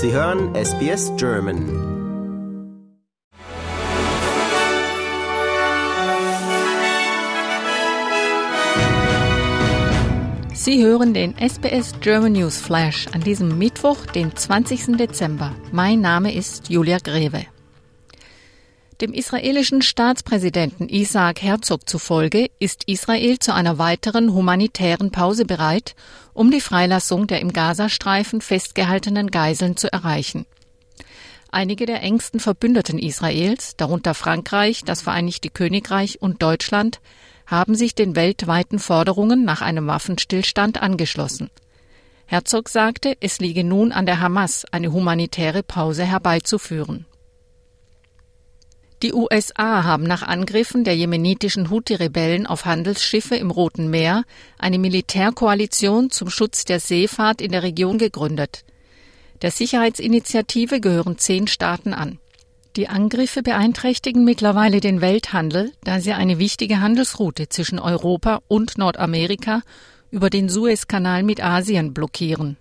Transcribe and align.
Sie 0.00 0.12
hören 0.12 0.54
SBS 0.54 1.10
German. 1.16 1.58
Sie 10.54 10.84
hören 10.84 11.14
den 11.14 11.34
SBS 11.36 11.94
German 12.00 12.34
News 12.34 12.58
Flash 12.58 13.08
an 13.12 13.22
diesem 13.22 13.58
Mittwoch, 13.58 14.06
den 14.14 14.36
20. 14.36 14.96
Dezember. 14.98 15.52
Mein 15.72 16.00
Name 16.00 16.32
ist 16.32 16.70
Julia 16.70 16.98
Greve. 16.98 17.57
Dem 19.00 19.12
israelischen 19.12 19.80
Staatspräsidenten 19.80 20.88
Isaac 20.88 21.40
Herzog 21.40 21.88
zufolge 21.88 22.50
ist 22.58 22.82
Israel 22.88 23.38
zu 23.38 23.54
einer 23.54 23.78
weiteren 23.78 24.32
humanitären 24.32 25.12
Pause 25.12 25.44
bereit, 25.44 25.94
um 26.34 26.50
die 26.50 26.60
Freilassung 26.60 27.28
der 27.28 27.38
im 27.38 27.52
Gazastreifen 27.52 28.40
festgehaltenen 28.40 29.30
Geiseln 29.30 29.76
zu 29.76 29.92
erreichen. 29.92 30.46
Einige 31.52 31.86
der 31.86 32.02
engsten 32.02 32.40
Verbündeten 32.40 32.98
Israels, 32.98 33.76
darunter 33.76 34.14
Frankreich, 34.14 34.82
das 34.84 35.00
Vereinigte 35.00 35.48
Königreich 35.48 36.20
und 36.20 36.42
Deutschland, 36.42 36.98
haben 37.46 37.76
sich 37.76 37.94
den 37.94 38.16
weltweiten 38.16 38.80
Forderungen 38.80 39.44
nach 39.44 39.62
einem 39.62 39.86
Waffenstillstand 39.86 40.82
angeschlossen. 40.82 41.50
Herzog 42.26 42.68
sagte, 42.68 43.16
es 43.20 43.38
liege 43.38 43.62
nun 43.62 43.92
an 43.92 44.06
der 44.06 44.18
Hamas, 44.18 44.64
eine 44.72 44.92
humanitäre 44.92 45.62
Pause 45.62 46.02
herbeizuführen. 46.02 47.06
Die 49.02 49.12
USA 49.14 49.84
haben 49.84 50.02
nach 50.02 50.22
Angriffen 50.22 50.82
der 50.82 50.96
jemenitischen 50.96 51.70
Houthi-Rebellen 51.70 52.48
auf 52.48 52.64
Handelsschiffe 52.64 53.36
im 53.36 53.52
Roten 53.52 53.90
Meer 53.90 54.24
eine 54.58 54.80
Militärkoalition 54.80 56.10
zum 56.10 56.30
Schutz 56.30 56.64
der 56.64 56.80
Seefahrt 56.80 57.40
in 57.40 57.52
der 57.52 57.62
Region 57.62 57.98
gegründet. 57.98 58.64
Der 59.40 59.52
Sicherheitsinitiative 59.52 60.80
gehören 60.80 61.16
zehn 61.16 61.46
Staaten 61.46 61.94
an. 61.94 62.18
Die 62.74 62.88
Angriffe 62.88 63.44
beeinträchtigen 63.44 64.24
mittlerweile 64.24 64.80
den 64.80 65.00
Welthandel, 65.00 65.72
da 65.84 66.00
sie 66.00 66.12
eine 66.12 66.40
wichtige 66.40 66.80
Handelsroute 66.80 67.48
zwischen 67.48 67.78
Europa 67.78 68.40
und 68.48 68.78
Nordamerika 68.78 69.62
über 70.10 70.28
den 70.28 70.48
Suezkanal 70.48 71.22
mit 71.22 71.42
Asien 71.42 71.94
blockieren. 71.94 72.56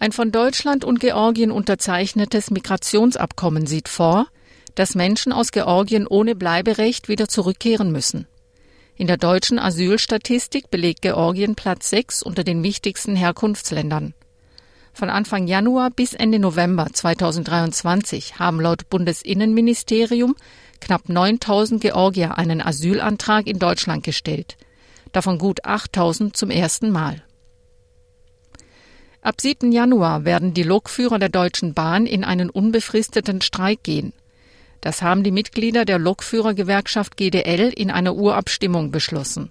Ein 0.00 0.10
von 0.10 0.32
Deutschland 0.32 0.84
und 0.84 0.98
Georgien 0.98 1.52
unterzeichnetes 1.52 2.50
Migrationsabkommen 2.50 3.66
sieht 3.66 3.88
vor, 3.88 4.26
dass 4.74 4.94
Menschen 4.94 5.32
aus 5.32 5.52
Georgien 5.52 6.06
ohne 6.06 6.34
Bleiberecht 6.34 7.08
wieder 7.08 7.28
zurückkehren 7.28 7.92
müssen. 7.92 8.26
In 8.96 9.06
der 9.06 9.16
deutschen 9.16 9.58
Asylstatistik 9.58 10.70
belegt 10.70 11.02
Georgien 11.02 11.54
Platz 11.54 11.90
6 11.90 12.22
unter 12.22 12.44
den 12.44 12.62
wichtigsten 12.62 13.16
Herkunftsländern. 13.16 14.14
Von 14.92 15.08
Anfang 15.08 15.46
Januar 15.46 15.90
bis 15.90 16.12
Ende 16.14 16.38
November 16.38 16.86
2023 16.92 18.38
haben 18.38 18.60
laut 18.60 18.90
Bundesinnenministerium 18.90 20.36
knapp 20.80 21.08
9000 21.08 21.80
Georgier 21.80 22.36
einen 22.36 22.60
Asylantrag 22.60 23.46
in 23.46 23.58
Deutschland 23.58 24.02
gestellt, 24.02 24.56
davon 25.12 25.38
gut 25.38 25.64
8000 25.64 26.36
zum 26.36 26.50
ersten 26.50 26.90
Mal. 26.90 27.22
Ab 29.22 29.40
7. 29.40 29.70
Januar 29.70 30.24
werden 30.24 30.54
die 30.54 30.62
Lokführer 30.62 31.18
der 31.18 31.28
Deutschen 31.28 31.74
Bahn 31.74 32.06
in 32.06 32.24
einen 32.24 32.48
unbefristeten 32.48 33.42
Streik 33.42 33.82
gehen. 33.82 34.14
Das 34.80 35.02
haben 35.02 35.22
die 35.22 35.30
Mitglieder 35.30 35.84
der 35.84 35.98
Lokführergewerkschaft 35.98 37.16
GDL 37.16 37.72
in 37.74 37.90
einer 37.90 38.14
Urabstimmung 38.14 38.90
beschlossen. 38.90 39.50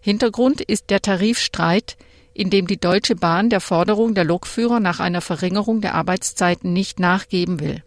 Hintergrund 0.00 0.60
ist 0.60 0.90
der 0.90 1.02
Tarifstreit, 1.02 1.96
in 2.32 2.50
dem 2.50 2.66
die 2.66 2.78
Deutsche 2.78 3.16
Bahn 3.16 3.50
der 3.50 3.60
Forderung 3.60 4.14
der 4.14 4.24
Lokführer 4.24 4.78
nach 4.78 5.00
einer 5.00 5.20
Verringerung 5.20 5.80
der 5.80 5.94
Arbeitszeiten 5.94 6.72
nicht 6.72 7.00
nachgeben 7.00 7.60
will. 7.60 7.82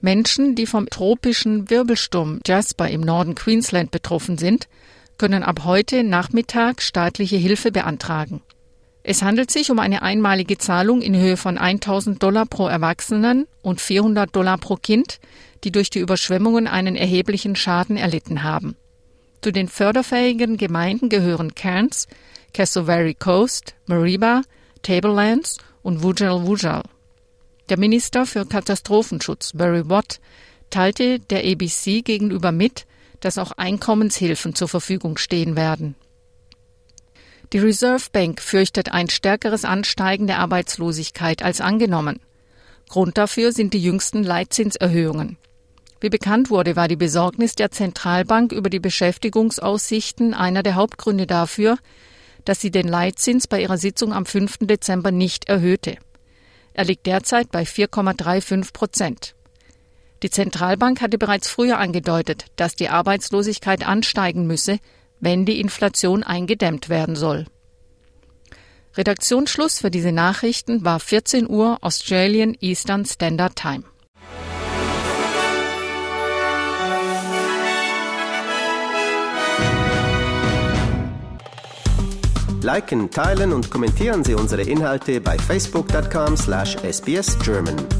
Menschen, 0.00 0.54
die 0.54 0.66
vom 0.66 0.88
tropischen 0.88 1.68
Wirbelsturm 1.68 2.40
Jasper 2.46 2.88
im 2.88 3.02
Norden 3.02 3.34
Queensland 3.34 3.90
betroffen 3.90 4.38
sind, 4.38 4.68
können 5.18 5.42
ab 5.42 5.64
heute 5.64 6.02
Nachmittag 6.02 6.80
staatliche 6.80 7.36
Hilfe 7.36 7.70
beantragen. 7.70 8.40
Es 9.10 9.24
handelt 9.24 9.50
sich 9.50 9.72
um 9.72 9.80
eine 9.80 10.02
einmalige 10.02 10.56
Zahlung 10.56 11.02
in 11.02 11.16
Höhe 11.16 11.36
von 11.36 11.58
1000 11.58 12.22
Dollar 12.22 12.46
pro 12.46 12.68
Erwachsenen 12.68 13.48
und 13.60 13.80
400 13.80 14.36
Dollar 14.36 14.56
pro 14.56 14.76
Kind, 14.76 15.18
die 15.64 15.72
durch 15.72 15.90
die 15.90 15.98
Überschwemmungen 15.98 16.68
einen 16.68 16.94
erheblichen 16.94 17.56
Schaden 17.56 17.96
erlitten 17.96 18.44
haben. 18.44 18.76
Zu 19.42 19.50
den 19.50 19.66
förderfähigen 19.66 20.58
Gemeinden 20.58 21.08
gehören 21.08 21.56
Cairns, 21.56 22.06
Cassowary 22.54 23.14
Coast, 23.14 23.74
Mariba, 23.86 24.42
Tablelands 24.82 25.58
und 25.82 26.04
Wujal 26.04 26.46
Wujal. 26.46 26.84
Der 27.68 27.80
Minister 27.80 28.26
für 28.26 28.46
Katastrophenschutz, 28.46 29.54
Barry 29.54 29.88
Watt, 29.88 30.20
teilte 30.70 31.18
der 31.18 31.40
ABC 31.40 32.02
gegenüber 32.02 32.52
mit, 32.52 32.86
dass 33.18 33.38
auch 33.38 33.50
Einkommenshilfen 33.50 34.54
zur 34.54 34.68
Verfügung 34.68 35.18
stehen 35.18 35.56
werden. 35.56 35.96
Die 37.52 37.58
Reserve 37.58 38.06
Bank 38.12 38.40
fürchtet 38.40 38.92
ein 38.92 39.10
stärkeres 39.10 39.64
Ansteigen 39.64 40.28
der 40.28 40.38
Arbeitslosigkeit 40.38 41.42
als 41.42 41.60
angenommen. 41.60 42.20
Grund 42.88 43.18
dafür 43.18 43.50
sind 43.50 43.74
die 43.74 43.82
jüngsten 43.82 44.22
Leitzinserhöhungen. 44.22 45.36
Wie 46.00 46.10
bekannt 46.10 46.50
wurde, 46.50 46.76
war 46.76 46.86
die 46.86 46.96
Besorgnis 46.96 47.56
der 47.56 47.72
Zentralbank 47.72 48.52
über 48.52 48.70
die 48.70 48.78
Beschäftigungsaussichten 48.78 50.32
einer 50.32 50.62
der 50.62 50.76
Hauptgründe 50.76 51.26
dafür, 51.26 51.76
dass 52.44 52.60
sie 52.60 52.70
den 52.70 52.86
Leitzins 52.86 53.48
bei 53.48 53.60
ihrer 53.60 53.78
Sitzung 53.78 54.12
am 54.12 54.26
5. 54.26 54.58
Dezember 54.60 55.10
nicht 55.10 55.48
erhöhte. 55.48 55.96
Er 56.72 56.84
liegt 56.84 57.06
derzeit 57.06 57.50
bei 57.50 57.64
4,35 57.64 58.72
Prozent. 58.72 59.34
Die 60.22 60.30
Zentralbank 60.30 61.00
hatte 61.00 61.18
bereits 61.18 61.48
früher 61.48 61.78
angedeutet, 61.78 62.46
dass 62.56 62.76
die 62.76 62.90
Arbeitslosigkeit 62.90 63.86
ansteigen 63.86 64.46
müsse, 64.46 64.78
wenn 65.20 65.44
die 65.44 65.60
Inflation 65.60 66.22
eingedämmt 66.22 66.88
werden 66.88 67.16
soll. 67.16 67.46
Redaktionsschluss 68.96 69.78
für 69.78 69.90
diese 69.90 70.12
Nachrichten 70.12 70.84
war 70.84 70.98
14 70.98 71.48
Uhr 71.48 71.78
Australian 71.80 72.56
Eastern 72.60 73.04
Standard 73.04 73.56
Time. 73.56 73.84
Liken, 82.62 83.10
teilen 83.10 83.52
und 83.52 83.70
kommentieren 83.70 84.22
Sie 84.22 84.34
unsere 84.34 84.62
Inhalte 84.62 85.20
bei 85.20 85.38
facebook.com/sbsgerman. 85.38 87.99